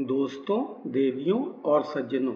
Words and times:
दोस्तों, 0.00 0.90
देवियों 0.90 1.40
और 1.64 1.82
सज्जनों, 1.84 2.34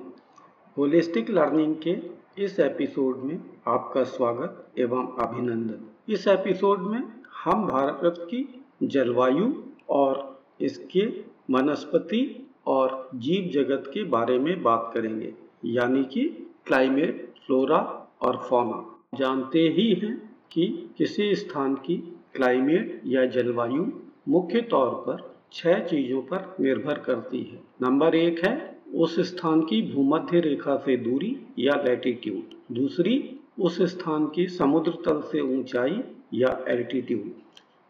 होलिस्टिक 0.76 1.31
लर्निंग 1.31 1.75
के 1.87 1.97
इस 2.44 2.59
एपिसोड 2.60 3.23
में 3.25 3.39
आपका 3.69 4.03
स्वागत 4.04 4.79
एवं 4.79 5.06
अभिनंदन। 5.19 6.12
इस 6.12 6.27
एपिसोड 6.29 6.80
में 6.80 7.03
हम 7.45 7.66
भारत 7.66 8.27
की 8.30 8.62
जलवायु 8.82 9.53
और 9.90 10.42
इसके 10.61 11.06
वनस्पति 11.50 12.48
और 12.66 13.11
जीव 13.14 13.50
जगत 13.54 13.90
के 13.94 14.04
बारे 14.04 14.38
में 14.38 14.62
बात 14.62 14.90
करेंगे, 14.94 15.32
यानी 15.64 16.04
कि 16.04 16.24
क्लाइमेट, 16.66 17.34
फ्लोरा 17.46 17.78
और 18.22 18.36
फौना 18.48 19.18
जानते 19.18 19.68
ही 19.68 19.92
हैं 19.94 20.16
कि 20.52 20.66
किसी 20.98 21.34
स्थान 21.34 21.74
की 21.74 21.96
क्लाइमेट 22.34 23.00
या 23.06 23.26
जलवायु 23.26 23.86
मुख्य 24.28 24.60
तौर 24.60 24.90
पर 25.08 25.34
छह 25.55 25.79
चीज़ों 25.79 26.23
पर 26.23 26.57
निर्भर 26.61 26.98
करती 26.98 27.43
है। 27.43 27.61
नंबर 27.82 28.14
एक 28.14 28.45
है, 28.45 28.79
उस 28.95 29.20
स्थान 29.20 29.61
की 29.61 29.92
भूमध्य 29.92 30.41
रेखा 30.41 30.77
से 30.77 30.97
दूरी 30.97 31.38
या 31.59 31.74
लैटिट्यूड 31.74 32.74
दूसरी, 32.74 33.41
उस 33.61 33.83
स्थान 33.83 34.27
की 34.27 34.47
समुद्र 34.47 34.91
तल 34.91 35.20
से 35.20 35.41
ऊंचाई 35.41 36.01
या 36.34 36.64
एल्टीट्यूड 36.69 37.30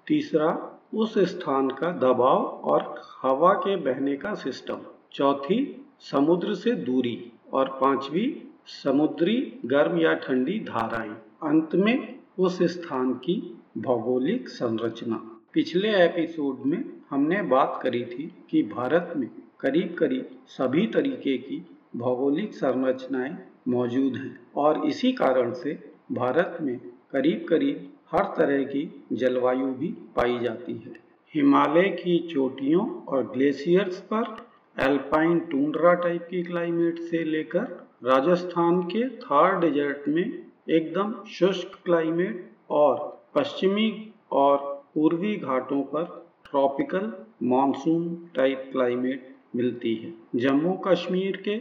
तीसरा, 0.06 0.80
उस 0.94 1.18
स्थान 1.18 1.68
का 1.68 1.90
दबाव 1.90 2.44
और 2.44 3.02
हवा 3.22 3.52
के 3.52 3.76
बहने 3.76 4.16
का 4.16 4.34
सिस्टम 4.34 4.78
चौथी, 5.12 5.86
समुद्र 6.00 6.54
से 6.54 6.70
दूरी। 6.70 7.30
और 7.52 7.68
पांचवी, 7.68 8.42
समुद्री, 8.66 9.60
गर्म 9.66 9.98
या 9.98 10.14
ठंडी 10.14 10.58
धाराएँ। 10.58 11.10
अंत 11.42 11.74
में, 11.74 12.18
उस 12.38 12.62
स्थान 12.62 13.12
की 13.12 13.58
भौगोलिक 13.78 14.48
संरचना। 14.48 15.40
पिछले 15.52 16.04
एपिसोड 16.04 16.66
में 16.66 16.84
हमने 17.14 17.42
बात 17.42 17.78
करी 17.82 18.04
थी 18.04 18.32
कि 18.50 18.62
भारत 18.62 19.12
में 19.16 19.28
करीब 19.60 19.94
करीब 19.98 20.30
सभी 20.48 20.86
तरीके 20.86 21.36
की 21.38 21.62
भौगोलिक 21.96 22.54
संरचनाएँ 22.54 23.36
मौजूद 23.68 24.16
हैं 24.16 24.38
और 24.56 24.86
इसी 24.86 25.12
कारण 25.12 25.52
से 25.52 25.78
भारत 26.12 26.58
में 26.60 26.76
करीब 27.12 27.46
करीब 27.48 27.88
हर 28.12 28.24
तरह 28.38 28.62
की 28.64 28.82
जलवायु 29.12 29.66
भी 29.66 29.88
पाई 30.16 30.38
जाती 30.38 30.72
है। 30.72 30.92
हिमालय 31.34 31.88
की 31.90 32.18
चोटियों 32.32 32.86
और 33.04 33.30
ग्लेशियर्स 33.32 34.00
पर 34.12 34.36
एल्पाइन 34.76 35.38
टूंड्रा 35.40 35.94
टाइप 35.94 36.26
की 36.30 36.42
क्लाइमेट 36.42 36.98
से 36.98 37.24
लेकर 37.24 37.88
राजस्थान 38.04 38.82
के 38.82 39.08
थार 39.18 39.58
डेजर्ट 39.60 40.08
में 40.08 40.24
एकदम 40.70 41.14
शुष्क 41.30 41.78
क्लाइमेट 41.84 42.50
और 42.72 42.98
पश्चिमी 43.34 43.90
और 44.32 44.58
पूर्वी 44.94 45.36
घाटों 45.36 45.82
पर 45.82 46.23
ट्रॉपिकल 46.54 47.12
मानसून 47.42 48.28
टाइप 48.34 48.68
क्लाइमेट 48.72 49.36
मिलती 49.56 49.94
है। 49.94 50.14
जम्मू 50.36 50.72
कश्मीर 50.72 51.36
के 51.36 51.56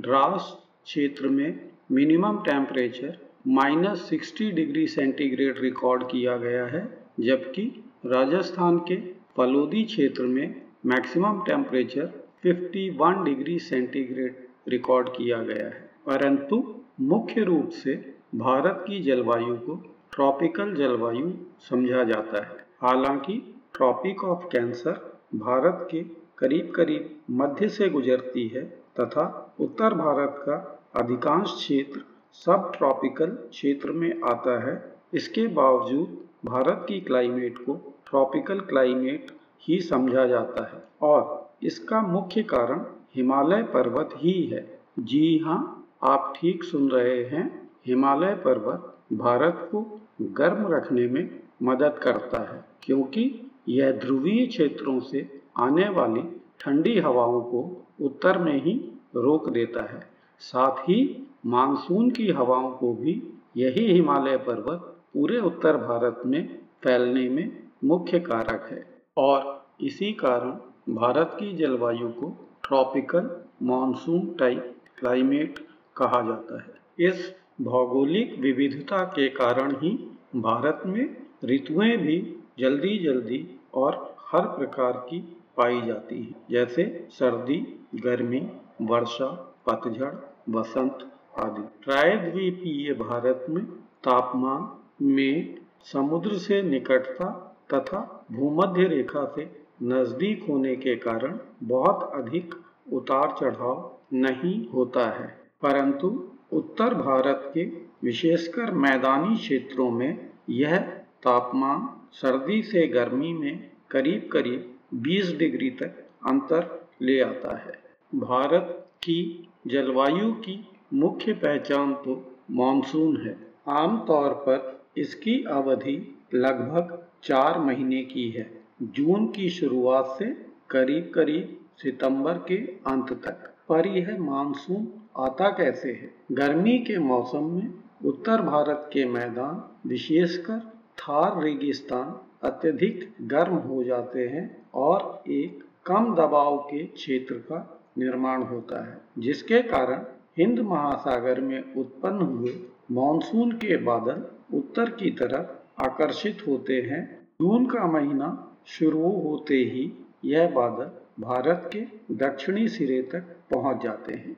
द्रास 0.00 0.64
क्षेत्र 0.84 1.28
में 1.28 1.70
minimum 1.92 2.38
temperature 2.38 3.18
minus 3.48 4.08
sixty 4.08 4.50
degree 4.50 4.86
centigrade 4.86 5.58
record 5.58 6.02
किया 6.02 6.36
गया 6.36 6.66
है, 6.66 6.98
जबकि 7.20 7.84
राजस्थान 8.06 8.78
के 8.78 8.96
फलोदी 9.36 9.84
क्षेत्र 9.84 10.22
में 10.22 10.62
maximum 10.86 11.42
temperature 11.42 12.12
51 12.46 13.24
degree 13.24 13.58
centigrade 13.58 14.34
record 14.68 15.08
किया 15.08 15.42
गया 15.42 15.66
है। 15.66 15.90
परंतु 16.06 16.74
मुख्य 17.00 17.40
रूप 17.40 17.68
से 17.68 18.14
भारत 18.34 18.84
की 18.86 19.00
जलवायु 19.02 19.56
को 19.56 19.74
ट्रॉपिकल 20.14 20.74
जलवायु 20.74 21.32
समझा 21.58 22.04
जाता 22.04 22.42
है। 22.42 22.66
हालाँकि 22.82 23.54
ट्रॉपिक 23.80 24.24
ऑफ़ 24.24 24.44
कैंसर 24.44 24.98
भारत 25.34 25.86
के 25.90 26.02
करीब 26.38 26.72
करीब 26.76 27.08
मध्य 27.30 27.68
से 27.68 27.88
गुजरती 27.88 28.46
है 28.48 28.62
तथा 29.00 29.54
उत्तर 29.60 29.94
भारत 29.94 30.34
का 30.38 30.56
अधिकांश 30.96 31.54
क्षेत्र 31.56 32.00
सब 32.34 32.70
ट्रॉपिकल 32.76 33.26
क्षेत्र 33.26 33.90
में 33.90 34.20
आता 34.22 34.58
है। 34.68 34.74
इसके 35.14 35.46
बावजूद 35.46 36.18
भारत 36.44 36.84
की 36.88 37.00
क्लाइमेट 37.00 37.58
को 37.58 37.74
ट्रॉपिकल 38.10 38.60
क्लाइमेट 38.60 39.30
ही 39.62 39.80
समझा 39.80 40.26
जाता 40.26 40.68
है 40.68 40.82
और 41.02 41.50
इसका 41.62 42.00
मुख्य 42.02 42.42
कारण 42.42 42.84
हिमालय 43.14 43.62
पर्वत 43.62 44.10
ही 44.16 44.42
है। 44.44 44.80
जी 44.98 45.38
हाँ 45.38 45.60
आप 46.02 46.32
ठीक 46.36 46.64
सुन 46.64 46.90
रहे 46.90 47.22
हैं। 47.24 47.68
हिमालय 47.86 48.34
पर्वत 48.34 48.94
भारत 49.12 49.68
को 49.72 50.00
गर्म 50.22 50.66
रखने 50.74 51.06
में 51.06 51.28
मदद 51.62 51.98
करता 52.02 52.52
है 52.52 52.64
क्योंकि 52.82 53.49
यह 53.70 53.90
ध्रुवीय 53.92 54.46
क्षेत्रों 54.46 55.00
से 55.00 55.40
आने 55.56 55.88
वाली 55.88 56.22
ठंडी 56.60 56.98
हवाओं 56.98 57.40
को 57.40 57.86
उत्तर 58.00 58.38
में 58.38 58.62
ही 58.64 58.72
रोक 59.16 59.48
देता 59.48 59.82
है। 59.82 60.00
साथ 60.38 60.80
ही 60.80 61.26
मानसून 61.46 62.10
की 62.10 62.28
हवाओं 62.28 62.70
को 62.70 62.92
भी 62.94 63.22
यही 63.56 63.92
हिमालय 63.92 64.36
पर्वत 64.36 64.80
पूरे 65.14 65.38
उत्तर 65.40 65.76
भारत 65.76 66.22
में 66.26 66.58
फैलने 66.84 67.28
में 67.28 67.62
मुख्य 67.84 68.20
कारक 68.20 68.68
है। 68.70 69.02
और 69.16 69.66
इसी 69.80 70.12
कारण 70.12 70.50
भारत 70.94 71.36
की 71.40 71.52
जलवायु 71.56 72.08
को 72.08 72.48
ट्रॉपिकल 72.68 73.30
मानसून 73.62 74.34
टाइप 74.38 74.76
क्लाइमेट 74.98 75.58
कहा 75.96 76.20
जाता 76.22 76.60
है। 76.62 77.06
इस 77.08 77.34
भौगोलिक 77.60 78.38
विविधता 78.38 79.04
के 79.04 79.28
कारण 79.28 79.72
ही 79.72 79.90
भारत 80.36 80.82
में 80.86 81.16
ऋतुएँ 81.44 81.96
भी 81.96 82.36
जल्दी 82.58 82.98
जल्दी 82.98 83.59
और 83.74 84.16
हर 84.32 84.46
प्रकार 84.46 84.92
की 84.92 85.20
पाई 85.56 85.80
जाती 85.80 86.22
है। 86.22 86.34
जैसे 86.50 87.08
सर्दी, 87.10 87.80
गर्मी, 87.94 88.50
वर्षा, 88.82 89.54
पतझड़ 89.66 90.14
बसंत 90.48 90.98
आदि। 91.38 91.62
प्रायद्वीपीय 91.62 92.94
भारत 92.94 93.46
में 93.50 93.64
तापमान 94.04 94.76
में 95.02 95.58
समुद्र 95.92 96.38
से 96.38 96.62
निकटता 96.62 97.56
तथा 97.74 98.26
भूमध्य 98.32 98.84
रेखा 98.84 99.24
से 99.24 99.60
नज़दीक 99.82 100.46
होने 100.48 100.76
के 100.76 100.96
कारण 100.96 101.38
बहुत 101.62 102.12
अधिक 102.14 102.54
उतार 102.92 103.34
चढ़ाव 103.40 103.98
नहीं 104.12 104.68
होता 104.68 105.10
है। 105.10 105.40
परंतु 105.62 106.28
उत्तर 106.52 106.94
भारत 106.94 107.50
के 107.54 107.64
विशेषकर 108.04 108.70
मैदानी 108.70 109.36
क्षेत्रों 109.36 109.90
में 109.90 110.30
यह 110.48 110.99
तापमान 111.22 112.08
सर्दी 112.12 112.62
से 112.62 112.86
गर्मी 112.86 113.32
में 113.32 113.70
करीब 113.90 114.28
करीब 114.32 114.74
20 114.94 115.36
डिग्री 115.38 115.70
तक 115.70 116.04
अंतर 116.26 116.88
ले 117.02 117.20
आता 117.20 117.56
है। 117.56 117.82
भारत 118.14 118.86
की 119.02 119.48
जलवायु 119.66 120.32
की 120.32 120.68
मुख्य 120.94 121.32
पहचान 121.32 121.94
तो 121.94 122.38
मानसून 122.50 123.16
है। 123.26 123.36
आमतौर 123.68 124.30
पर 124.30 124.82
इसकी 124.96 125.44
अवधि 125.44 126.20
लगभग 126.34 127.06
चार 127.22 127.58
महीने 127.58 128.02
की 128.02 128.30
है। 128.30 128.62
जून 128.82 129.26
की 129.26 129.48
शुरुआत 129.50 130.16
से 130.18 130.26
करीब 130.70 131.12
करीब 131.14 131.60
सितंबर 131.82 132.32
के 132.32 132.56
अंत 132.64 133.12
तक। 133.12 133.54
पर 133.68 133.86
यह 133.86 134.18
मानसून 134.18 134.88
आता 135.16 135.48
कैसे 135.48 135.88
है? 135.88 136.14
गर्मी 136.32 136.78
के 136.78 136.98
मौसम 136.98 137.44
में 137.44 137.74
उत्तर 138.04 138.42
भारत 138.42 138.90
के 138.92 139.04
मैदान, 139.04 139.88
विशेषकर 139.88 140.79
थार 141.00 141.42
रेगिस्तान 141.42 142.14
अत्यधिक 142.42 143.08
गर्म 143.22 143.54
हो 143.54 143.82
जाते 143.84 144.26
हैं 144.28 144.44
और 144.74 145.22
एक 145.28 145.62
कम 145.86 146.14
दबाव 146.14 146.56
के 146.58 146.84
क्षेत्र 146.86 147.34
का 147.34 147.80
निर्माण 147.98 148.42
होता 148.42 148.84
है, 148.86 148.98
जिसके 149.18 149.62
कारण 149.62 150.04
हिंद 150.38 150.60
महासागर 150.60 151.40
में 151.40 151.74
उत्पन्न 151.74 152.22
हुए 152.22 152.52
मानसून 152.92 153.52
के 153.52 153.76
बादल 153.76 154.22
उत्तर 154.56 154.90
की 154.90 155.10
तरफ़ 155.10 155.82
आकर्षित 155.82 156.46
होते 156.48 156.80
हैं। 156.82 157.02
जून 157.42 157.66
का 157.66 157.86
महीना 157.86 158.28
शुरू 158.66 159.10
होते 159.20 159.54
ही 159.54 159.92
यह 160.24 160.50
बादल 160.50 160.90
भारत 161.24 161.70
के 161.72 161.80
दक्षिणी 162.16 162.68
सिरे 162.68 163.02
तक 163.02 163.36
पहुँच 163.50 163.82
जाते 163.82 164.12
हैं। 164.12 164.36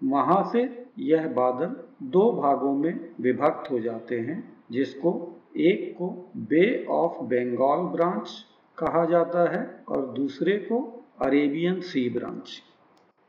वहाँ 0.00 0.42
से 0.52 0.68
यह 0.98 1.28
बादल 1.28 1.74
दो 2.02 2.30
भागों 2.32 2.74
में 2.74 3.08
विभक्त 3.20 3.70
हो 3.70 3.80
जाते 3.80 4.18
हैं, 4.18 4.42
जिसको 4.70 5.12
एक 5.54 5.94
को 5.98 6.08
बे 6.36 6.86
ऑफ़ 6.90 7.22
बंगाल 7.24 7.86
ब्रांच 7.92 8.28
कहा 8.78 9.04
जाता 9.04 9.50
है 9.52 9.84
और 9.88 10.06
दूसरे 10.06 10.56
को 10.58 10.80
अरेबियन 11.22 11.80
सी 11.80 12.08
ब्रांच 12.10 12.62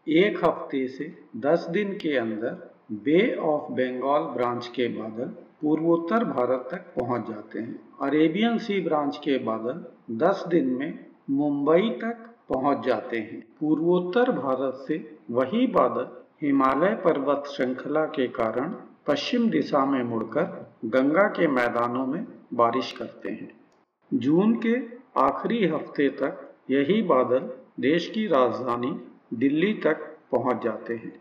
एक 0.08 0.46
हफ़्ते 0.46 0.88
से 0.88 1.14
दस 1.38 1.68
दिन 1.70 1.94
के 1.94 2.16
अंदर 2.18 2.72
बे 2.92 3.36
ऑफ़ 3.36 3.72
बंगाल 3.72 4.22
ब्रांच 4.34 4.68
के 4.68 4.88
बादल 4.88 5.34
पूर्वोत्तर 5.62 6.24
भारत 6.24 6.68
तक 6.72 6.86
पहुँच 7.00 7.28
जाते 7.28 7.60
हैं। 7.60 7.80
अरेबियन 8.02 8.58
सी 8.58 8.82
ब्रांच 8.82 9.18
के 9.18 9.38
बादल 9.38 9.84
10 10.18 10.44
दिन 10.48 10.70
में 10.70 11.00
मुंबई 11.30 11.90
तक 12.02 12.28
पहुँच 12.50 12.86
जाते 12.86 13.18
हैं। 13.18 13.40
पूर्वोत्तर 13.60 14.32
भारत 14.32 14.84
से 14.88 14.98
वही 15.32 15.68
बादल 15.68 16.08
हिमालय 16.42 16.96
पर्वत 16.96 17.44
श्रृंखला 17.48 18.06
के 18.06 18.28
कारण 18.28 18.74
पश्चिम 19.08 19.50
दिशा 19.50 19.86
में 19.86 20.04
मुड़कर 20.04 20.71
गंगा 20.84 21.28
के 21.30 21.48
मैदानों 21.48 22.06
में 22.06 22.26
बारिश 22.54 22.92
करते 22.92 23.30
हैं। 23.32 23.50
जून 24.12 24.54
के 24.56 24.76
आखिरी 25.20 25.66
हफ़्ते 25.68 26.08
तक 26.22 26.48
यही 26.72 27.02
बादल 27.02 27.50
देश 27.80 28.10
की 28.10 28.26
राजधानी 28.28 28.92
दिल्ली 29.34 29.74
तक 29.74 30.08
पहुँच 30.32 30.64
जाते 30.64 30.96
हैं। 30.96 31.14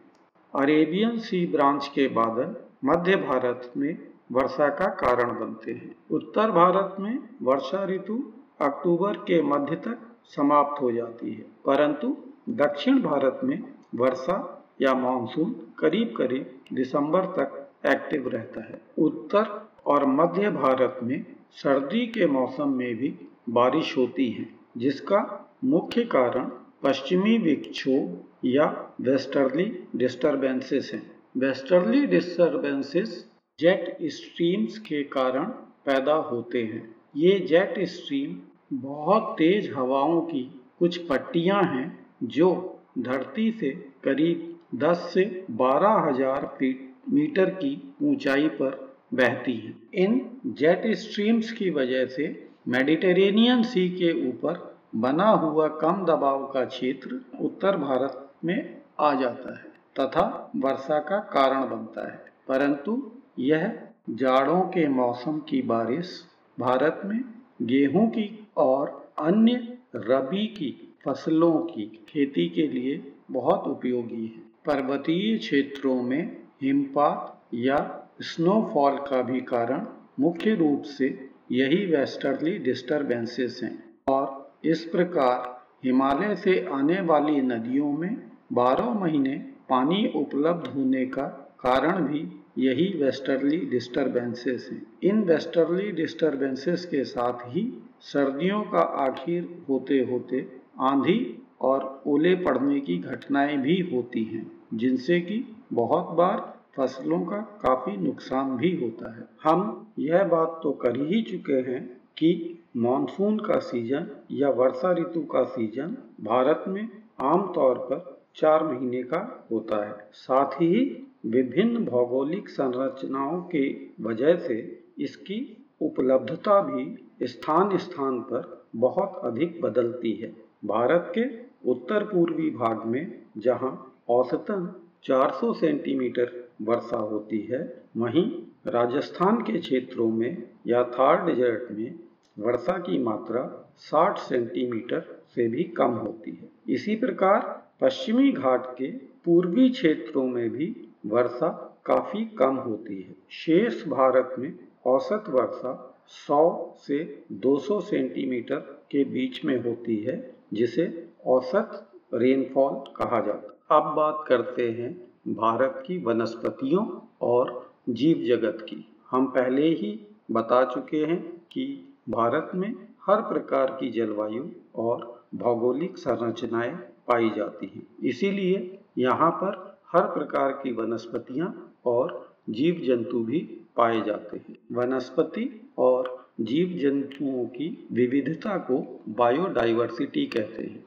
अरेबियन 0.54 1.18
सी 1.18 1.44
ब्रांच 1.46 1.88
के 1.88 2.06
बादल 2.08 2.54
मध्य 2.84 3.16
भारत 3.18 3.72
में 3.76 3.96
वर्षा 4.32 4.68
का 4.68 4.86
कारण 4.96 5.38
बनते 5.40 5.72
हैं। 5.72 5.94
उत्तर 6.10 6.50
भारत 6.50 6.96
में 7.00 7.18
वर्षा 7.42 7.84
ऋतु 7.84 8.22
अक्टूबर 8.60 9.16
के 9.26 9.42
मध्य 9.42 9.76
तक 9.76 9.98
समाप्त 10.26 10.82
हो 10.82 10.90
जाती 10.92 11.32
है, 11.32 11.44
परंतु 11.66 12.16
दक्षिण 12.48 13.00
भारत 13.02 13.40
में 13.44 13.62
वर्षा 13.94 14.36
या 14.82 14.94
मानसून 14.94 15.54
करीब 15.78 16.14
करीब 16.16 16.60
दिसंबर 16.72 17.24
तक 17.36 17.59
एक्टिव 17.84 18.28
रहता 18.28 18.64
है। 18.64 18.80
उत्तर 18.98 19.44
और 19.86 20.04
मध्य 20.06 20.50
भारत 20.50 20.98
में 21.02 21.24
सर्दी 21.52 22.06
के 22.06 22.26
मौसम 22.26 22.68
में 22.68 22.94
भी 22.96 23.14
बारिश 23.48 23.96
होती 23.96 24.28
है, 24.30 24.46
जिसका 24.76 25.20
मुख्य 25.64 26.04
कारण 26.04 26.50
पश्चिमी 26.82 27.36
विक्षोभ 27.38 28.46
या 28.46 28.66
वेस्टर्ली 29.00 29.64
डिस्टरबेंसेस 29.96 30.90
हैं। 30.94 31.02
वेस्टर्ली 31.36 32.06
डिस्टरबेंसेस 32.06 33.26
जेट 33.58 33.96
स्ट्रीम्स 34.02 34.78
के 34.78 35.02
कारण 35.02 35.44
पैदा 35.86 36.14
होते 36.30 36.62
हैं। 36.64 36.82
ये 37.16 37.38
जेट 37.40 37.78
स्ट्रीम 37.88 38.36
बहुत 38.72 39.34
तेज 39.38 39.72
हवाओं 39.76 40.20
की 40.20 40.42
कुछ 40.78 40.96
पट्टियाँ 41.06 41.62
हैं, 41.64 41.98
जो 42.22 42.80
धरती 42.98 43.50
से 43.50 43.70
करीब 44.04 44.78
10 44.78 45.10
से 45.14 45.24
बारह 45.50 46.08
हज़ार 46.08 46.46
फीट 46.58 46.88
मीटर 47.08 47.50
की 47.50 47.94
ऊंचाई 48.02 48.48
पर 48.48 48.94
बहती 49.14 49.52
हैं। 49.52 49.82
इन 49.94 50.30
जेट 50.46 50.94
स्ट्रीम्स 50.96 51.52
की 51.52 51.70
वजह 51.70 52.06
से 52.06 52.48
मेडिटेरेनियन 52.68 53.62
सी 53.62 53.88
के 53.88 54.28
ऊपर 54.28 54.76
बना 54.96 55.30
हुआ 55.30 55.68
कम 55.68 56.04
दबाव 56.04 56.46
का 56.46 56.64
क्षेत्र 56.64 57.20
उत्तर 57.40 57.76
भारत 57.76 58.30
में 58.44 58.80
आ 59.00 59.14
जाता 59.20 59.58
है 59.58 59.64
तथा 60.00 60.50
वर्षा 60.56 60.98
का 60.98 61.18
कारण 61.18 61.70
बनता 61.70 62.12
है। 62.12 62.24
परंतु 62.48 63.10
यह 63.38 63.82
जाड़ों 64.10 64.60
के 64.60 64.88
मौसम 64.88 65.38
की 65.38 65.62
बारिश, 65.62 66.24
भारत 66.60 67.00
में 67.04 67.24
गेहूँ 67.62 68.10
की 68.10 68.48
और 68.56 69.12
अन्य 69.18 69.78
रबी 69.96 70.46
की 70.46 70.94
फ़सलों 71.04 71.52
की 71.52 72.04
खेती 72.08 72.48
के 72.48 72.68
लिए 72.68 73.12
बहुत 73.30 73.64
उपयोगी 73.66 74.26
है। 74.26 74.50
पर्वतीय 74.66 75.38
क्षेत्रों 75.38 76.02
में 76.02 76.39
हिमपात 76.62 77.54
या 77.54 77.78
स्नोफॉल 78.22 78.96
का 79.00 79.22
भी 79.22 79.40
कारण 79.40 79.86
मुख्य 80.20 80.54
रूप 80.54 80.82
से 80.88 81.06
यही 81.52 81.84
वेस्टर्ली 81.86 82.58
डिस्टरबेंसेस 82.58 83.60
हैं। 83.62 83.78
और 84.08 84.52
इस 84.64 84.84
प्रकार 84.84 85.58
हिमालय 85.84 86.34
से 86.36 86.58
आने 86.72 87.00
वाली 87.00 87.40
नदियों 87.42 87.92
में 87.92 88.16
बारह 88.52 88.92
महीने 88.94 89.34
पानी 89.68 90.06
उपलब्ध 90.16 90.66
होने 90.66 91.04
का 91.06 91.22
कारण 91.60 92.02
भी 92.02 92.20
यही 92.58 92.86
वेस्टर्ली 93.02 93.58
डिस्टरबेंसेस 93.70 94.68
हैं। 94.72 94.82
इन 95.02 95.22
वेस्टर्ली 95.22 95.90
डिस्टरबेंसेस 95.92 96.84
के 96.84 97.04
साथ 97.04 97.46
ही 97.46 97.62
सर्दियों 98.02 98.62
का 98.62 98.80
आखिर 99.04 99.48
होते 99.68 99.98
होते 100.10 100.46
आंधी 100.80 101.20
और 101.60 102.02
ओले 102.06 102.34
पड़ने 102.36 102.80
की 102.80 102.98
घटनाएँ 102.98 103.56
भी 103.56 103.78
होती 103.92 104.24
हैं, 104.24 104.50
जिनसे 104.74 105.20
कि 105.20 105.44
बहुत 105.72 106.14
बार 106.16 106.40
फ़सलों 106.76 107.20
का 107.20 107.36
काफ़ी 107.62 107.96
नुकसान 107.96 108.56
भी 108.56 108.74
होता 108.76 109.16
है। 109.16 109.28
हम 109.44 109.86
यह 109.98 110.24
बात 110.24 110.60
तो 110.62 110.72
कर 110.72 110.96
ही 110.96 111.22
चुके 111.22 111.60
हैं 111.70 111.82
कि 112.18 112.58
मानसून 112.76 113.38
का 113.38 113.58
सीज़न 113.58 114.06
या 114.32 114.48
वर्षा 114.50 114.92
ऋतु 114.92 115.20
का 115.22 115.44
सीज़न 115.44 115.96
भारत 116.20 116.64
में 116.68 116.88
आमतौर 117.20 117.78
पर 117.78 118.20
चार 118.36 118.64
महीने 118.64 119.02
का 119.02 119.46
होता 119.50 119.84
है। 119.86 120.08
साथ 120.12 120.54
ही 120.54 120.84
विभिन्न 121.26 121.84
भौगोलिक 121.84 122.48
संरचनाओं 122.48 123.40
के 123.42 123.68
वजह 124.02 124.36
से 124.36 124.56
इसकी 124.98 125.66
उपलब्धता 125.82 126.60
भी 126.60 127.26
स्थान 127.26 127.76
स्थान 127.78 128.20
पर 128.20 128.66
बहुत 128.76 129.20
अधिक 129.24 129.60
बदलती 129.62 130.12
है। 130.12 130.32
भारत 130.64 131.12
के 131.18 131.24
उत्तर 131.70 132.04
पूर्वी 132.04 132.50
भाग 132.50 132.84
में 132.84 133.22
जहाँ 133.38 133.72
औसतन 134.08 134.68
400 135.04 135.52
सेंटीमीटर 135.52 136.50
वर्षा 136.62 136.96
होती 136.96 137.40
है। 137.40 137.82
वहीं 137.96 138.24
राजस्थान 138.66 139.42
के 139.42 139.58
क्षेत्रों 139.58 140.08
में 140.08 140.42
या 140.66 140.84
थार 140.84 141.24
डेजर्ट 141.26 141.70
में 141.72 141.94
वर्षा 142.38 142.78
की 142.78 142.98
मात्रा 142.98 143.42
60 143.78 144.18
सेंटीमीटर 144.18 145.00
से 145.34 145.48
भी 145.48 145.64
कम 145.64 145.90
होती 145.90 146.30
है। 146.30 146.74
इसी 146.74 146.96
प्रकार 146.96 147.40
पश्चिमी 147.80 148.32
घाट 148.32 148.66
के 148.78 148.90
पूर्वी 149.24 149.70
क्षेत्रों 149.70 150.26
में 150.28 150.50
भी 150.50 150.90
वर्षा 151.06 151.48
काफ़ी 151.86 152.24
कम 152.24 152.56
होती 152.56 153.00
है। 153.02 153.14
शेष 153.30 153.86
भारत 153.88 154.34
में 154.38 154.52
औसत 154.86 155.24
वर्षा 155.28 155.72
100 156.08 156.76
से 156.78 157.24
200 157.32 157.80
सेंटीमीटर 157.80 158.56
के 158.90 159.04
बीच 159.04 159.44
में 159.44 159.62
होती 159.62 159.96
है, 159.96 160.34
जिसे 160.52 161.08
औसत 161.26 161.90
रेनफॉल 162.14 162.74
कहा 162.96 163.20
जाता 163.20 163.59
अब 163.70 163.82
बात 163.96 164.24
करते 164.28 164.70
हैं 164.70 165.08
भारत 165.34 165.82
की 165.86 165.98
वनस्पतियों 165.98 166.86
और 167.22 167.70
जीव 167.88 168.22
जगत 168.26 168.66
की। 168.68 168.88
हम 169.10 169.26
पहले 169.26 169.68
ही 169.68 170.00
बता 170.30 170.64
चुके 170.64 170.96
हैं 170.96 171.42
कि 171.52 171.94
भारत 172.10 172.50
में 172.54 172.74
हर 173.06 173.20
प्रकार 173.20 173.76
की 173.80 173.90
जलवायु 173.90 174.44
और 174.74 175.24
भौगोलिक 175.34 175.98
संरचनाएँ 175.98 176.74
पाई 177.08 177.30
जाती 177.30 177.70
हैं। 177.74 177.86
इसीलिए 178.08 178.78
यहाँ 178.98 179.30
पर 179.30 179.78
हर 179.92 180.02
प्रकार 180.02 180.52
की 180.52 180.72
वनस्पतियाँ 180.72 181.72
और 181.86 182.34
जीव 182.50 182.82
जंतु 182.86 183.24
भी 183.24 183.38
पाए 183.76 184.00
जाते 184.00 184.36
हैं। 184.36 184.58
वनस्पति 184.72 185.70
और 185.78 186.28
जीव 186.40 186.78
जंतुओं 186.82 187.46
की 187.46 187.88
विविधता 187.92 188.58
को 188.58 189.02
बायोडाइवर्सिटी 189.08 190.26
कहते 190.26 190.62
हैं। 190.62 190.84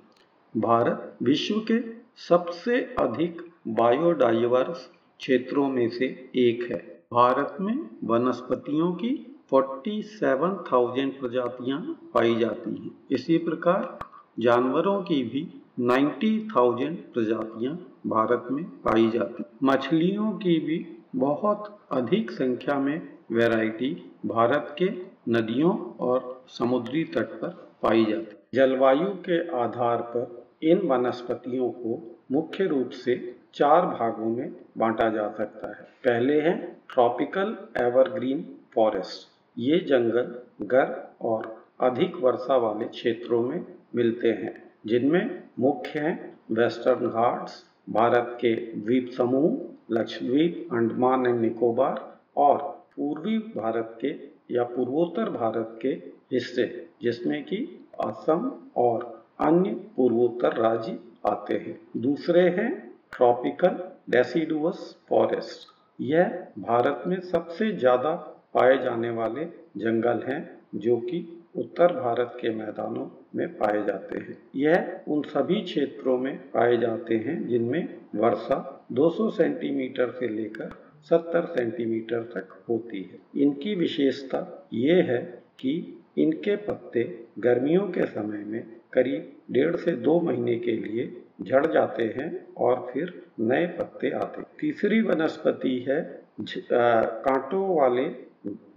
भारत 0.58 1.18
विश्व 1.24 1.60
के 1.60 2.03
सबसे 2.20 2.80
अधिक 3.00 3.42
बायोडाइवर्स 3.68 4.90
क्षेत्रों 5.20 5.68
में 5.70 5.90
से 5.90 6.06
एक 6.36 6.72
है। 6.72 6.78
भारत 7.14 7.58
में 7.62 7.90
वनस्पतियों 8.04 8.92
की 8.92 9.10
47,000 9.54 11.10
प्रजातियाँ 11.20 11.80
पाई 12.14 12.36
जाती 12.36 12.72
हैं। 12.76 12.92
इसी 13.12 13.38
प्रकार 13.38 14.00
जानवरों 14.40 15.02
की 15.02 15.24
भी 15.24 15.64
90,000 15.80 16.96
प्रजातियाँ 17.14 17.74
भारत 18.08 18.48
में 18.52 18.64
पाई 18.64 19.10
जाती 19.10 19.44
मछलियों 19.64 20.32
की 20.32 20.60
भी 20.60 20.86
बहुत 21.16 21.78
अधिक 21.92 22.32
संख्या 22.32 22.80
में 22.80 23.10
वैरायटी 23.32 23.92
भारत 24.26 24.76
के 24.82 24.90
नदियों 25.30 25.76
और 26.00 26.44
समुद्री 26.50 27.04
तट 27.04 27.40
पर 27.42 27.50
पाई 27.82 28.06
जाती 28.06 28.58
जलवायु 28.58 29.08
के 29.08 29.40
आधार 29.58 30.02
पर 30.16 30.42
इन 30.64 30.88
वनस्पतियों 30.88 31.70
को 31.70 32.13
मुख्य 32.30 32.66
रूप 32.66 32.90
से 32.90 33.16
चार 33.54 33.86
भागों 33.88 34.30
में 34.30 34.52
बांटा 34.78 35.10
जा 35.10 35.28
सकता 35.30 35.68
है। 35.68 35.88
पहले 36.06 36.40
है 36.42 36.56
ट्रॉपिकल 36.90 37.56
एवरग्रीन 37.78 38.46
फॉरेस्ट। 38.74 39.28
ये 39.58 39.80
जंगल 39.80 40.36
गर्म 40.68 41.28
और 41.28 41.66
अधिक 41.82 42.16
वर्षा 42.16 42.58
वाले 42.58 42.86
क्षेत्रों 42.86 43.42
में 43.44 43.66
मिलते 43.96 44.28
हैं, 44.28 44.54
जिनमें 44.86 45.44
मुख्य 45.60 46.00
हैं 46.00 46.38
वेस्टर्न 46.52 47.08
घाट्स, 47.08 47.64
भारत 47.90 48.38
के 48.42 48.56
द्वीप 48.56 49.10
समूह, 49.10 49.58
लक्षद्वीप, 49.92 50.68
अंडमान 50.74 51.26
एंड 51.26 51.40
निकोबार 51.42 52.20
और 52.38 52.58
पूर्वी 52.96 53.38
भारत 53.38 53.98
के 54.02 54.10
या 54.52 54.64
पूर्वोत्तर 54.66 55.30
भारत 55.30 55.80
के 55.82 55.90
हिस्से, 56.34 56.66
जिसमें 57.02 57.44
कि 57.44 57.58
असम 58.00 58.52
और 58.78 59.26
अन्य 59.40 59.70
पूर्वोत्तर 59.96 60.58
राज्य 60.58 60.98
आते 61.26 61.54
हैं। 61.54 61.80
दूसरे 61.98 62.42
हैं 62.50 62.72
ट्रॉपिकल 63.12 63.78
डेसिडुअस 64.10 64.98
फॉरेस्ट। 65.10 65.72
यह 66.02 66.48
भारत 66.60 67.04
में 67.08 67.20
सबसे 67.20 67.72
ज़्यादा 67.72 68.14
पाए 68.54 68.78
जाने 68.78 69.10
वाले 69.10 69.46
जंगल 69.78 70.24
हैं, 70.28 70.60
जो 70.76 70.98
कि 70.98 71.28
उत्तर 71.56 71.94
भारत 71.94 72.38
के 72.42 72.50
मैदानों 72.50 73.08
में 73.36 73.48
पाए 73.58 73.84
जाते 73.86 74.20
हैं। 74.20 74.38
यह 74.56 75.02
उन 75.08 75.22
सभी 75.22 75.62
क्षेत्रों 75.62 76.18
में 76.18 76.38
पाए 76.52 76.78
जाते 76.78 77.16
हैं, 77.16 77.48
जिनमें 77.48 77.88
वर्षा 78.16 78.86
200 78.92 79.30
सेंटीमीटर 79.30 80.12
से 80.12 80.28
लेकर 80.28 80.70
70 81.04 81.46
सेंटीमीटर 81.46 82.22
तक 82.36 82.64
होती 82.70 83.02
है। 83.04 83.42
इनकी 83.42 83.76
विशेषता 83.76 84.68
ये 84.74 85.02
है 85.02 85.20
कि 85.60 86.02
इनके 86.18 86.56
पत्ते 86.56 87.04
गर्मियों 87.40 87.88
के 87.88 88.06
समय 88.06 88.44
में 88.46 88.64
करीब 88.94 89.32
डेढ़ 89.52 89.76
से 89.76 89.92
दो 89.92 90.20
महीने 90.22 90.56
के 90.60 90.72
लिए 90.72 91.06
झड़ 91.42 91.66
जाते 91.66 92.04
हैं 92.18 92.30
और 92.58 92.90
फिर 92.94 93.14
नए 93.40 93.66
पत्ते 93.68 94.10
आते 94.12 94.42
तीसरी 94.60 95.02
वनस्पति 95.02 95.78
है 95.90 96.02
कांटों 96.42 97.64
वाले 97.76 98.08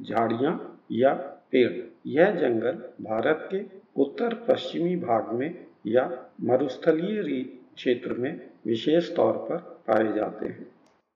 झाड़ियाँ 0.04 0.54
या 0.92 1.12
पेड़। 1.52 1.72
यह 2.06 2.30
जंगल 2.30 2.82
भारत 3.04 3.48
के 3.52 3.60
उत्तर 4.02 4.34
पश्चिमी 4.48 4.96
भाग 4.96 5.32
में 5.32 5.54
या 5.86 6.04
मरुस्थलीय 6.42 7.42
क्षेत्र 7.76 8.12
में 8.14 8.40
विशेष 8.66 9.14
तौर 9.16 9.32
पर 9.48 9.56
पाए 9.88 10.12
जाते 10.12 10.46
हैं। 10.46 10.66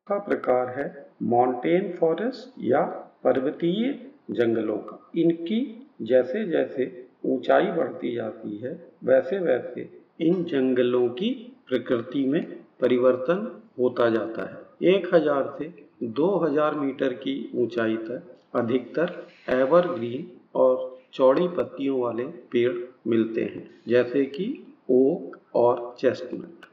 का 0.07 0.19
प्रकार 0.19 0.69
है 0.78 1.07
माउंटेन 1.23 1.92
फॉरेस्ट 1.92 2.62
या 2.64 2.83
पर्वतीय 3.25 3.92
जंगलों 4.30 4.76
का। 4.78 5.11
इनकी 5.16 5.61
जैसे 6.02 6.45
जैसे 6.45 6.85
ऊंचाई 7.24 7.66
बढ़ती 7.66 8.14
जाती 8.14 8.56
है, 8.56 8.72
वैसे 9.04 9.38
वैसे 9.38 9.88
इन 10.20 10.42
जंगलों 10.44 11.08
की 11.10 11.30
प्रकृति 11.68 12.24
में 12.24 12.42
परिवर्तन 12.80 13.46
होता 13.78 14.08
जाता 14.10 14.42
है। 14.44 14.94
एक 14.94 15.14
हज़ार 15.14 15.54
से 15.58 15.72
दो 16.02 16.28
हज़ार 16.38 16.74
मीटर 16.74 17.12
की 17.14 17.34
ऊंचाई 17.54 17.96
तक 17.98 18.56
अधिकतर 18.56 19.12
एवरग्रीन 19.50 20.30
और 20.54 20.98
चौड़ी 21.14 21.46
पत्तियों 21.48 22.00
वाले 22.00 22.24
पेड़ 22.52 22.72
मिलते 23.06 23.42
हैं, 23.44 23.68
जैसे 23.88 24.24
कि 24.26 24.46
ओक 24.90 25.36
और 25.56 25.94
चेस्टनट 26.00 26.66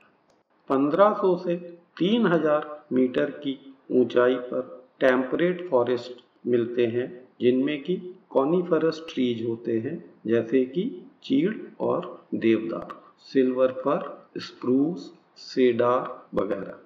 1500 0.69 1.35
से 1.37 1.55
3000 2.01 2.65
मीटर 2.93 3.29
की 3.43 3.57
ऊंचाई 3.91 4.35
पर 4.49 4.61
टेम्परेट 4.99 5.67
फॉरेस्ट 5.69 6.23
मिलते 6.47 6.85
हैं, 6.85 7.07
जिनमें 7.41 7.81
कि 7.83 7.95
कॉनिफरस 8.29 9.03
ट्रीज 9.09 9.45
होते 9.47 9.77
हैं 9.79 9.97
जैसे 10.27 10.65
कि 10.65 11.05
चीड़ 11.24 11.53
और 11.79 12.27
देवदार 12.36 13.01
सिल्वर 13.19 13.72
फर, 13.72 14.29
स्प्रूस, 14.38 15.13
सेडार 15.38 16.27
वगैरह। 16.34 16.77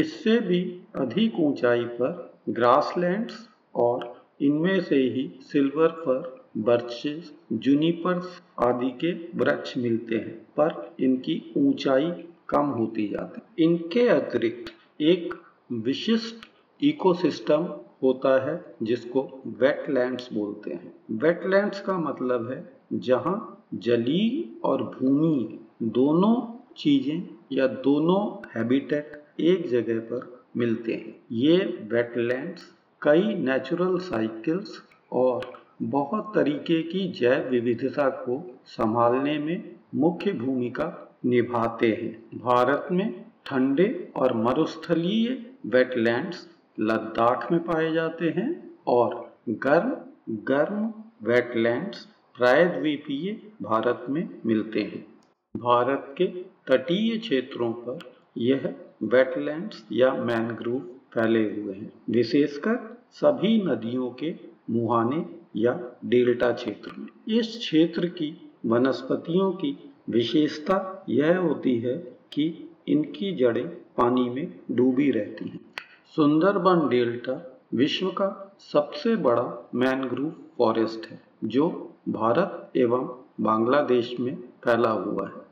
इससे 0.00 0.40
भी 0.40 0.80
अधिक 0.96 1.40
ऊंचाई 1.40 1.84
पर 1.84 2.40
ग्रासलैंड्स 2.48 3.48
और 3.74 4.22
इनमें 4.40 4.80
से 4.80 4.96
ही 4.96 5.38
सिल्वर 5.42 5.88
फर, 5.88 6.38
बर्चेस 6.58 7.32
जूनिपर्स 7.52 8.42
आदि 8.58 8.90
के 8.90 9.12
वृक्ष 9.38 9.76
मिलते 9.76 10.14
हैं, 10.14 10.46
पर 10.56 10.94
इनकी 11.00 11.52
ऊंचाई 11.56 12.10
कम 12.48 12.66
होती 12.66 13.08
जाती 13.08 13.40
है। 13.40 13.70
इनके 13.70 14.08
अतिरिक्त 14.08 14.72
एक 15.00 15.34
विशिष्ट 15.72 16.48
इकोसिस्टम 16.82 17.64
होता 18.02 18.50
है, 18.50 18.74
जिसको 18.82 19.42
वेटलैंड्स 19.46 20.32
बोलते 20.32 20.70
हैं। 20.70 20.94
वेटलैंड्स 21.10 21.80
का 21.80 21.98
मतलब 21.98 22.50
है 22.50 22.77
जहाँ 22.92 23.66
जलीय 23.74 24.44
और 24.64 24.82
भूमि 24.82 25.58
दोनों 25.82 26.34
चीज़ें 26.76 27.22
या 27.52 27.66
दोनों 27.84 28.20
हैबिटेट 28.54 29.40
एक 29.40 29.68
जगह 29.70 29.98
पर 30.10 30.42
मिलते 30.56 30.92
हैं। 30.92 31.14
ये 31.32 31.56
वेटलैंड्स 31.92 32.62
कई 33.02 33.34
नेचुरल 33.34 33.98
साइकिल्स 33.98 34.82
और 35.12 35.52
बहुत 35.82 36.32
तरीके 36.34 36.82
की 36.82 37.06
जैव 37.12 37.48
विविधता 37.50 38.08
को 38.18 38.40
संभालने 38.66 39.38
में 39.38 39.70
मुख्य 39.94 40.32
भूमिका 40.32 40.86
निभाते 41.24 41.90
हैं। 41.92 42.38
भारत 42.38 42.88
में 42.92 43.24
ठंडे 43.46 44.12
और 44.16 44.34
मरुस्थलीय 44.36 45.28
वेटलैंड्स 45.66 46.46
लद्दाख 46.80 47.50
में 47.52 47.60
पाए 47.64 47.92
जाते 47.92 48.28
हैं 48.28 48.50
और 48.86 49.14
गर्म 49.48 49.96
गर्म 50.44 50.92
वेटलैंड्स 51.22 52.06
प्रायद्वीपीय 52.38 53.50
भारत 53.62 54.06
में 54.10 54.28
मिलते 54.46 54.80
हैं। 54.80 55.06
भारत 55.56 56.14
के 56.18 56.24
तटीय 56.66 57.18
क्षेत्रों 57.18 57.72
पर 57.72 57.98
यह 58.38 58.74
वेटलैंड्स 59.02 59.86
या 59.92 60.12
मैनग्रोव 60.14 60.78
फैले 60.80 61.42
हुए 61.54 61.74
हैं। 61.74 61.92
विशेषकर 62.10 63.02
सभी 63.12 63.62
नदियों 63.62 64.10
के 64.10 64.34
मुहाने 64.70 65.24
या 65.56 65.98
डेल्टा 66.04 66.52
क्षेत्र 66.52 66.90
में। 66.98 67.38
इस 67.38 67.56
क्षेत्र 67.56 68.06
की 68.06 68.52
वनस्पतियों 68.66 69.52
की 69.52 69.92
विशेषता 70.10 71.04
यह 71.08 71.38
होती 71.38 71.78
है 71.78 71.94
कि 72.32 72.68
इनकी 72.88 73.32
जड़ें 73.32 73.68
पानी 73.68 74.28
में 74.30 74.60
डूबी 74.70 75.10
रहती 75.10 75.48
हैं। 75.48 75.60
सुंदरबन 76.16 76.88
डेल्टा 76.88 77.60
विश्व 77.74 78.10
का 78.10 78.56
सबसे 78.72 79.16
बड़ा 79.16 79.70
मैनग्रोव 79.74 80.30
फॉरेस्ट 80.30 81.10
है, 81.10 81.20
जो 81.44 81.87
भारत 82.10 82.72
एवं 82.76 83.24
बांग्लादेश 83.40 84.20
में 84.20 84.36
फैला 84.36 84.90
हुआ 84.90 85.26
है 85.26 85.42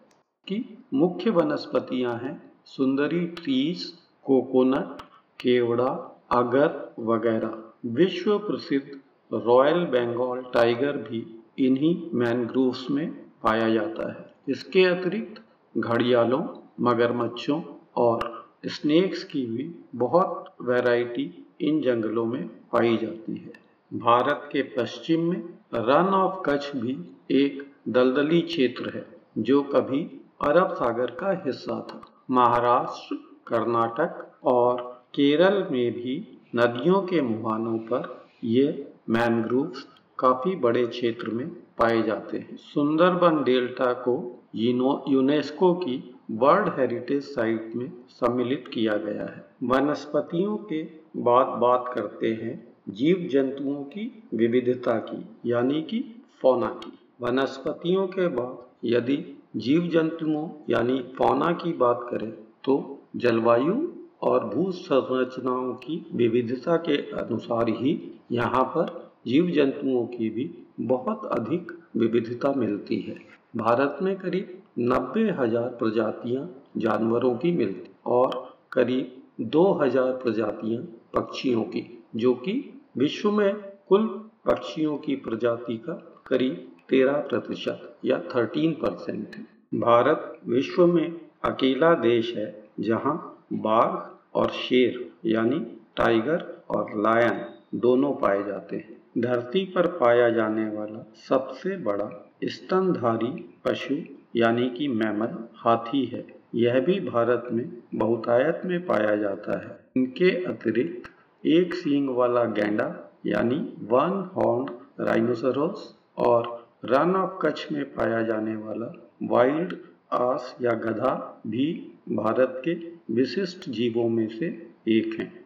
कि 0.49 0.79
मुख्य 0.95 1.31
वनस्पतियाँ 1.31 2.19
हैं 2.19 2.53
सुंदरी 2.65 3.27
ट्रीज 3.27 3.85
कोकोनट 4.25 5.03
केवड़ा, 5.41 6.21
अगर 6.31 6.95
वगैरह। 6.99 7.63
विश्व 7.87 8.39
प्रसिद्ध 8.39 9.01
रॉयल 9.33 9.85
बंगाल 9.85 10.45
टाइगर 10.55 10.97
भी 10.97 11.41
इन्हीं 11.59 12.11
मैनग्रोव्स 12.15 12.91
में 12.91 13.11
पाया 13.43 13.69
जाता 13.69 14.13
है। 14.13 14.35
इसके 14.49 14.85
अतिरिक्त 14.85 15.43
घड़ियालों, 15.79 16.49
मगरमच्छों 16.81 17.63
और 17.97 18.49
स्नेक्स 18.67 19.25
की 19.25 19.47
भी 19.47 19.75
बहुत 19.95 20.55
वैरायटी 20.63 21.47
इन 21.61 21.83
जंगलों 21.83 22.25
में 22.25 22.49
पाई 22.49 22.97
जाती 22.97 23.37
है। 23.37 23.66
भारत 23.95 24.49
के 24.53 24.63
पश्चिम 24.63 25.29
में 25.31 25.43
रन 25.75 26.15
ऑफ़ 26.15 26.41
कच्छ 26.47 26.77
भी 26.77 26.97
एक 27.31 27.63
दलदली 27.89 28.41
क्षेत्र 28.41 28.93
है, 28.95 29.05
जो 29.39 29.63
कभी 29.63 30.01
अरब 30.43 30.73
सागर 30.75 31.11
का 31.11 31.31
हिस्सा 31.47 31.81
था। 31.91 32.01
महाराष्ट्र, 32.31 33.17
कर्नाटक 33.47 34.45
और 34.45 34.81
केरल 35.15 35.63
में 35.71 35.93
भी 35.93 36.41
नदियों 36.57 37.01
के 37.03 37.21
मुहानों 37.21 37.79
पर 37.79 38.27
ये 38.45 38.93
मैनग्रोव्स 39.11 39.87
काफ़ी 40.19 40.57
बड़े 40.57 40.87
क्षेत्र 40.87 41.31
में 41.31 41.49
पाए 41.79 42.03
जाते 42.03 42.39
हैं। 42.39 42.57
सुंदरबन 42.57 43.43
डेल्टा 43.45 43.93
को 43.93 44.15
यूनेस्को 44.57 45.75
की 45.75 46.15
वर्ल्ड 46.31 46.69
हेरिटेज 46.79 47.23
साइट 47.25 47.73
में 47.77 47.91
सम्मिलित 48.11 48.69
किया 48.75 48.97
गया 48.99 49.25
है। 49.25 49.45
वनस्पतियों 49.63 50.57
के 50.57 50.83
बाद 51.17 51.47
बात 51.61 51.93
करते 51.95 52.33
हैं 52.43 52.76
जीव 52.87 53.29
जंतुओं 53.33 53.83
की 53.85 54.11
विविधता 54.35 54.99
की, 55.01 55.25
यानी 55.47 55.81
कि 55.83 56.05
फौना 56.43 56.67
की। 56.77 56.93
वनस्पतियों 57.21 58.07
के 58.09 58.27
बाद 58.29 58.65
यदि 58.85 59.17
जीव 59.57 59.89
जंतुओं 59.89 60.49
यानी 60.71 60.99
फौना 61.19 61.51
की 61.55 61.73
बात 61.73 62.07
करें 62.11 62.31
तो 62.65 62.77
जलवायु 63.17 63.75
और 64.23 64.45
भू 64.45 64.71
संरचनाओं 64.73 65.73
की 65.75 66.05
विविधता 66.15 66.77
के 66.79 66.97
अनुसार 67.19 67.69
ही 67.71 67.99
यहाँ 68.33 68.65
पर 68.77 69.11
जीव 69.27 69.51
जंतुओं 69.51 70.05
की 70.07 70.31
भी 70.31 70.51
बहुत 70.83 71.25
अधिक 71.29 71.73
विविधता 71.97 72.53
मिलती 72.53 73.01
है। 73.01 73.17
भारत 73.57 73.99
में 74.03 74.15
करीब 74.17 74.57
नब्बे 74.81 75.29
हज़ार 75.39 75.69
प्रजातियाँ 75.79 76.49
जानवरों 76.77 77.35
की 77.37 77.53
मिलती 77.53 77.91
और 78.07 78.59
करीब 78.73 79.45
दो 79.49 79.73
हज़ार 79.75 80.13
प्रजातियाँ 80.13 80.83
पक्षियों 81.15 81.63
की, 81.65 81.85
जो 82.17 82.35
कि 82.35 82.53
विश्व 82.97 83.31
में 83.31 83.55
कुल 83.89 84.07
पक्षियों 84.47 84.97
की 84.97 85.17
प्रजाति 85.17 85.77
का 85.77 85.93
करीब 86.27 86.73
तेरह 86.89 87.13
प्रतिशत 87.13 87.97
या 88.05 88.19
थर्टीन 88.19 88.73
परसेंट 88.73 89.35
है। 89.37 89.47
भारत 89.81 90.39
विश्व 90.47 90.87
में 90.87 91.21
अकेला 91.45 91.95
देश 91.95 92.35
है 92.37 92.69
जहाँ 92.81 93.47
बाघ 93.53 94.21
और 94.35 94.51
शेर 94.51 95.11
यानी 95.25 95.59
टाइगर 95.97 96.63
और 96.71 96.91
लायन 97.03 97.45
दोनों 97.75 98.13
पाए 98.15 98.43
जाते 98.45 98.77
हैं। 98.77 98.97
धरती 99.19 99.65
पर 99.65 99.87
पाया 99.87 100.31
जाने 100.31 100.69
वाला 100.69 101.13
सबसे 101.29 101.77
बड़ा 101.77 102.11
स्तनधारी 102.45 103.59
पशु 103.65 103.95
यानी 104.37 104.71
कि 104.71 104.89
मैमल 104.89 105.39
हाथी 105.57 106.05
है। 106.05 106.27
यह 106.55 106.81
भी 106.81 107.01
भारत 107.01 107.49
में 107.53 107.83
बहुतायत 107.95 108.61
में 108.65 108.87
पाया 108.87 109.17
जाता 109.17 109.59
है। 109.59 109.79
इनके 109.97 110.45
अतिरिक्त 110.45 111.11
एक 111.47 111.75
सींग 111.75 112.09
वाला 112.09 112.45
गेंडा, 112.45 113.19
यानी 113.27 113.57
वन 113.83 114.31
हॉर्न 114.37 114.67
राइनोसरोस 115.01 115.97
और 116.19 116.69
रन 116.85 117.17
ऑफ़ 117.17 117.47
कच्छ 117.47 117.73
में 117.73 117.85
पाया 117.85 118.23
जाने 118.23 118.57
वाला 118.57 119.11
वाइल्ड 119.23 119.77
आस 120.13 120.57
या 120.63 120.71
गधा 120.71 121.43
भी 121.47 121.93
भारत 122.09 122.63
के 122.65 122.75
विशिष्ट 123.15 123.71
जीवों 123.71 124.09
में 124.09 124.29
से 124.29 124.71
एक 124.89 125.21
हैं। 125.21 125.45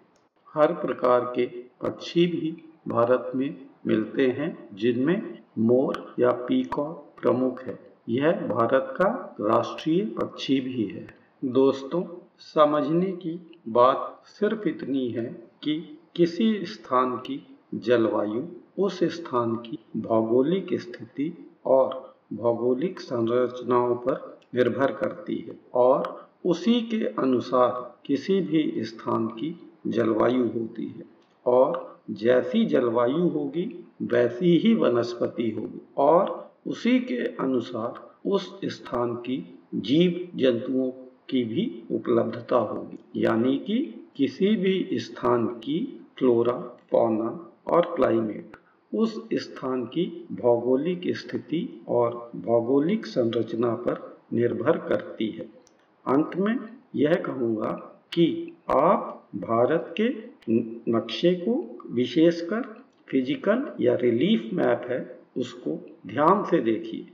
हर 0.54 0.72
प्रकार 0.72 1.32
के 1.36 1.46
पक्षी 1.82 2.26
भी 2.26 2.64
भारत 2.88 3.32
में 3.34 3.66
मिलते 3.86 4.26
हैं, 4.26 4.68
जिनमें 4.74 5.38
मोर 5.58 6.14
या 6.18 6.30
पीकॉक 6.30 7.14
प्रमुख 7.22 7.62
है। 7.62 7.78
यह 8.08 8.32
भारत 8.32 8.94
का 8.96 9.36
राष्ट्रीय 9.40 10.04
पक्षी 10.04 10.60
भी 10.60 10.84
है। 10.84 11.14
दोस्तों, 11.44 12.04
समझने 12.38 13.12
की 13.12 13.60
बात 13.68 14.22
सिर्फ़ 14.26 14.68
इतनी 14.68 15.08
है 15.10 15.49
कि 15.62 15.98
किसी 16.16 16.66
स्थान 16.66 17.16
की 17.16 17.58
जलवायु, 17.74 18.42
उस 18.78 19.04
स्थान 19.04 19.56
की 19.56 19.78
भौगोलिक 19.96 20.80
स्थिति 20.80 21.54
और 21.66 22.14
भौगोलिक 22.32 23.00
संरचनाओं 23.00 23.94
पर 23.94 24.38
निर्भर 24.54 24.92
करती 24.92 25.36
है 25.36 25.60
और 25.74 26.28
उसी 26.46 26.80
के 26.80 27.04
अनुसार 27.04 27.98
किसी 28.06 28.40
भी 28.40 28.84
स्थान 28.84 29.26
की 29.26 29.70
जलवायु 29.86 30.42
होती 30.42 30.86
है। 30.86 31.04
और 31.46 32.00
जैसी 32.10 32.64
जलवायु 32.64 33.28
होगी, 33.28 33.88
वैसी 34.02 34.58
ही 34.58 34.74
वनस्पति 34.74 35.50
होगी 35.50 35.80
और 35.96 36.50
उसी 36.66 37.00
के 37.00 37.16
अनुसार 37.16 38.18
उस 38.30 38.60
स्थान 38.64 39.14
की 39.14 39.58
जीव 39.74 40.28
जंतुओं 40.34 40.90
की 41.28 41.44
भी 41.44 41.82
उपलब्धता 41.90 42.56
होगी। 42.56 43.22
यानी 43.22 43.56
कि 43.58 43.99
किसी 44.16 44.54
भी 44.56 44.98
स्थान 45.00 45.46
की 45.46 45.78
फ्लोरा 46.18 46.52
फौना 46.90 47.28
और 47.66 47.92
क्लाइमेट 47.96 48.56
उस 48.92 49.20
स्थान 49.34 49.84
की 49.84 50.04
भौगोलिक 50.32 51.02
स्थिति 51.16 51.82
और 51.88 52.30
भौगोलिक 52.36 53.06
संरचना 53.06 53.74
पर 53.74 54.18
निर्भर 54.32 54.78
करती 54.78 55.28
है। 55.30 55.44
अंत 56.06 56.36
में 56.36 56.58
यह 56.96 57.14
कहूँगा 57.14 57.70
कि 58.12 58.26
आप 58.70 59.28
भारत 59.36 59.94
के 60.00 60.08
नक्शे 60.92 61.34
को 61.34 61.54
विशेषकर 61.90 62.62
फ़िज़िकल 63.10 63.64
या 63.80 63.94
रिलीफ 63.94 64.50
मैप 64.54 64.86
है, 64.90 65.20
उसको 65.36 65.78
ध्यान 66.06 66.44
से 66.44 66.60
देखिए। 66.60 67.06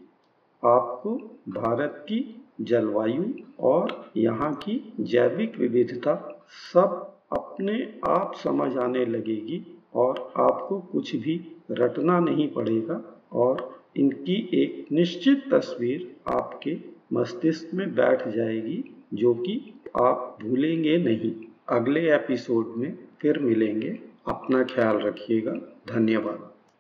आपको 0.63 1.15
भारत 1.61 2.05
की 2.09 2.43
जलवायु 2.61 3.25
और 3.61 4.11
यहाँ 4.17 4.55
की 4.55 4.81
जैविक 5.01 5.59
विविधता 5.59 6.15
सब 6.49 7.17
अपने 7.33 8.01
आप 8.09 8.35
समझ 8.35 8.77
आने 8.77 9.07
लगेगी 9.07 9.79
और 9.95 10.33
आपको 10.37 10.81
कुछ 10.81 11.17
भी 11.17 11.57
रटना 11.71 12.21
नहीं 12.21 12.49
पड़ेगा 12.49 13.23
और 13.33 13.83
इनकी 13.97 14.51
एक 14.55 14.87
निश्चित 14.93 15.55
तस्वीर 15.55 16.17
आपके 16.29 16.77
मस्तिष्क 17.13 17.75
में 17.75 17.95
बैठ 17.95 18.29
जाएगी, 18.29 18.85
जो 19.15 19.35
कि 19.35 19.81
आप 20.03 20.39
भूलेंगे 20.43 20.99
नहीं। 20.99 21.33
अगले 21.69 22.15
एपिसोड 22.15 22.75
में 22.77 22.99
फिर 23.21 23.39
मिलेंगे। 23.39 23.99
अपना 24.29 24.65
ख्याल 24.65 24.97
रखिएगा। 24.99 25.53
धन्यवाद। 25.89 26.56